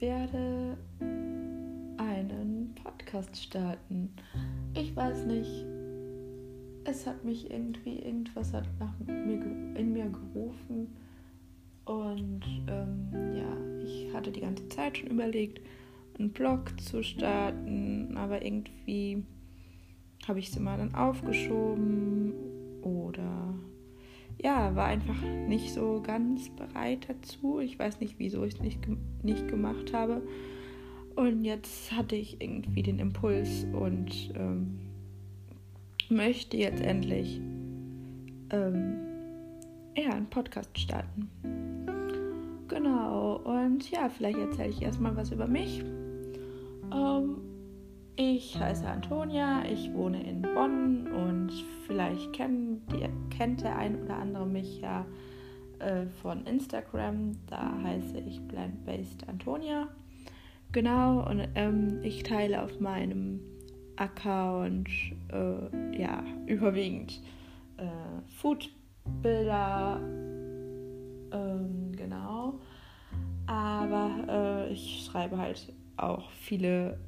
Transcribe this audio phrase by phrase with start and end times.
[0.00, 0.76] werde
[1.98, 4.12] einen Podcast starten.
[4.74, 5.64] Ich weiß nicht,
[6.84, 9.42] es hat mich irgendwie, irgendwas hat nach mir,
[9.76, 10.94] in mir gerufen.
[11.84, 15.60] Und ähm, ja, ich hatte die ganze Zeit schon überlegt,
[16.18, 19.22] einen Blog zu starten, aber irgendwie
[20.26, 22.32] habe ich es immer dann aufgeschoben
[22.82, 23.54] oder
[24.46, 27.58] ja, war einfach nicht so ganz bereit dazu.
[27.58, 28.78] Ich weiß nicht, wieso ich es nicht,
[29.24, 30.22] nicht gemacht habe.
[31.16, 34.78] Und jetzt hatte ich irgendwie den Impuls und ähm,
[36.10, 37.40] möchte jetzt endlich
[38.50, 38.98] ähm,
[39.96, 41.28] ja, einen Podcast starten.
[42.68, 45.82] Genau, und ja, vielleicht erzähle ich erstmal was über mich.
[46.94, 47.38] Ähm,
[48.46, 51.50] ich heiße Antonia, ich wohne in Bonn und
[51.86, 55.04] vielleicht kennt, die, kennt der ein oder andere mich ja
[55.80, 57.32] äh, von Instagram.
[57.48, 59.88] Da heiße ich Plant-Based Antonia.
[60.70, 63.40] Genau, und ähm, ich teile auf meinem
[63.96, 64.88] Account
[65.32, 67.20] äh, ja überwiegend
[67.78, 67.86] äh,
[68.36, 70.00] Foodbilder.
[71.32, 72.60] Ähm, genau.
[73.46, 76.98] Aber äh, ich schreibe halt auch viele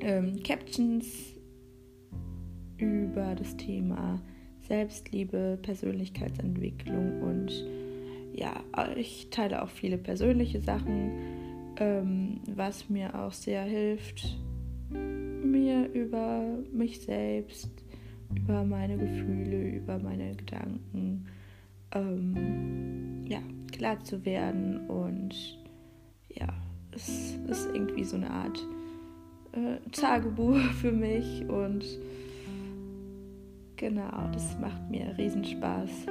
[0.00, 1.06] ähm, Captions
[2.78, 4.22] über das Thema
[4.60, 7.52] Selbstliebe, Persönlichkeitsentwicklung und
[8.34, 8.62] ja,
[8.96, 11.12] ich teile auch viele persönliche Sachen,
[11.78, 14.38] ähm, was mir auch sehr hilft,
[14.90, 17.70] mir über mich selbst,
[18.34, 21.26] über meine Gefühle, über meine Gedanken
[21.92, 23.40] ähm, ja,
[23.72, 25.58] klar zu werden und
[26.28, 26.48] ja,
[26.92, 28.58] es ist irgendwie so eine Art
[29.58, 31.84] äh, Tagebuch für mich und
[33.76, 36.06] genau, das macht mir riesen Spaß,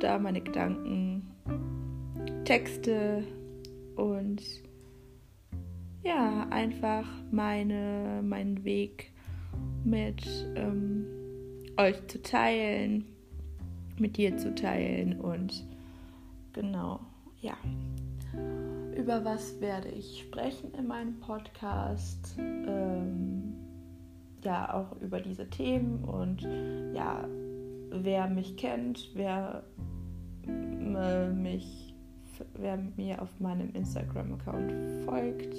[0.00, 1.26] da meine Gedanken,
[2.44, 3.24] Texte
[3.96, 4.42] und
[6.02, 9.12] ja, einfach meine, meinen Weg
[9.84, 10.24] mit
[10.56, 11.06] ähm,
[11.76, 13.04] euch zu teilen,
[13.98, 15.64] mit dir zu teilen und
[16.52, 17.00] genau,
[17.40, 17.56] ja
[19.02, 22.36] über was werde ich sprechen in meinem Podcast.
[22.38, 23.54] Ähm,
[24.44, 26.42] ja, auch über diese Themen und
[26.94, 27.28] ja,
[27.90, 29.64] wer mich kennt, wer
[30.46, 31.94] mich,
[32.54, 35.54] wer mir auf meinem Instagram-Account folgt,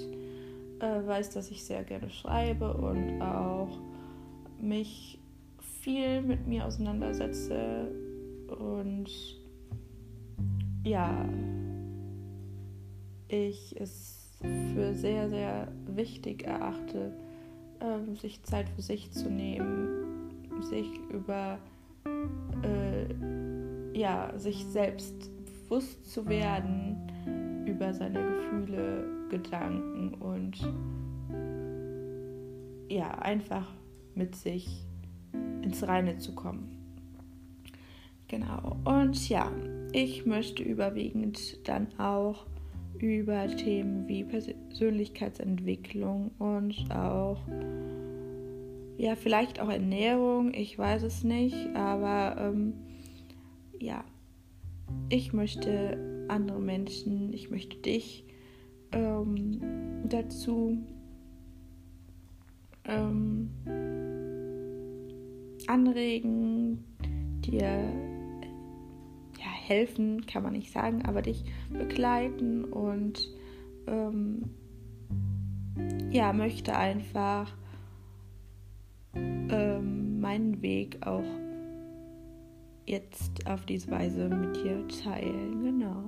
[0.80, 3.78] äh, weiß, dass ich sehr gerne schreibe und auch
[4.58, 5.18] mich
[5.82, 7.90] viel mit mir auseinandersetze
[8.48, 9.10] und
[10.84, 11.26] ja,
[13.34, 17.12] ich es für sehr, sehr wichtig erachte,
[17.80, 20.30] äh, sich Zeit für sich zu nehmen,
[20.62, 21.58] sich über,
[22.62, 26.96] äh, ja, sich selbst bewusst zu werden
[27.66, 30.58] über seine Gefühle, Gedanken und
[32.88, 33.72] ja, einfach
[34.14, 34.84] mit sich
[35.62, 36.74] ins Reine zu kommen.
[38.28, 38.76] Genau.
[38.84, 39.50] Und ja,
[39.92, 42.46] ich möchte überwiegend dann auch
[43.04, 47.42] über Themen wie Persönlichkeitsentwicklung und auch,
[48.96, 52.72] ja, vielleicht auch Ernährung, ich weiß es nicht, aber ähm,
[53.78, 54.04] ja,
[55.10, 58.24] ich möchte andere Menschen, ich möchte dich
[58.92, 59.60] ähm,
[60.08, 60.78] dazu
[62.86, 63.50] ähm,
[65.66, 66.84] anregen,
[67.40, 68.03] dir
[69.66, 73.28] helfen, kann man nicht sagen, aber dich begleiten und
[73.86, 74.42] ähm,
[76.10, 77.56] ja, möchte einfach
[79.14, 81.24] ähm, meinen Weg auch
[82.86, 85.64] jetzt auf diese Weise mit dir teilen.
[85.64, 86.04] Genau.